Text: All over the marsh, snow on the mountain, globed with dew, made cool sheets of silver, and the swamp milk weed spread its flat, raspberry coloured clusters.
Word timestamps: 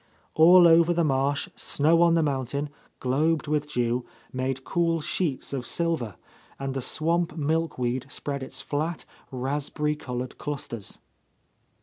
All 0.33 0.67
over 0.67 0.95
the 0.95 1.03
marsh, 1.03 1.47
snow 1.55 2.01
on 2.01 2.15
the 2.15 2.23
mountain, 2.23 2.69
globed 2.99 3.45
with 3.45 3.71
dew, 3.71 4.03
made 4.33 4.63
cool 4.63 4.99
sheets 4.99 5.53
of 5.53 5.63
silver, 5.63 6.15
and 6.57 6.73
the 6.73 6.81
swamp 6.81 7.37
milk 7.37 7.77
weed 7.77 8.07
spread 8.11 8.41
its 8.41 8.61
flat, 8.61 9.05
raspberry 9.29 9.95
coloured 9.95 10.39
clusters. 10.39 10.97